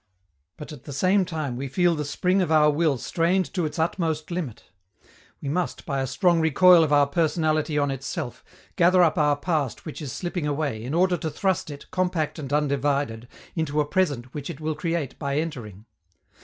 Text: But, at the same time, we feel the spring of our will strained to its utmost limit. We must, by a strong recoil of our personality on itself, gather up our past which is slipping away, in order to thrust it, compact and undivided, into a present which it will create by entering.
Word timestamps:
But, 0.57 0.71
at 0.71 0.85
the 0.85 0.93
same 0.93 1.25
time, 1.25 1.55
we 1.55 1.67
feel 1.67 1.93
the 1.93 2.03
spring 2.05 2.41
of 2.41 2.51
our 2.51 2.71
will 2.71 2.97
strained 2.97 3.53
to 3.53 3.65
its 3.65 3.77
utmost 3.77 4.31
limit. 4.31 4.63
We 5.43 5.47
must, 5.47 5.85
by 5.85 6.01
a 6.01 6.07
strong 6.07 6.39
recoil 6.39 6.83
of 6.83 6.91
our 6.91 7.05
personality 7.05 7.77
on 7.77 7.91
itself, 7.91 8.43
gather 8.75 9.03
up 9.03 9.19
our 9.19 9.35
past 9.37 9.85
which 9.85 10.01
is 10.01 10.11
slipping 10.11 10.47
away, 10.47 10.83
in 10.83 10.95
order 10.95 11.17
to 11.17 11.29
thrust 11.29 11.69
it, 11.69 11.85
compact 11.91 12.39
and 12.39 12.51
undivided, 12.51 13.27
into 13.55 13.79
a 13.79 13.85
present 13.85 14.33
which 14.33 14.49
it 14.49 14.59
will 14.59 14.73
create 14.73 15.19
by 15.19 15.37
entering. 15.37 15.85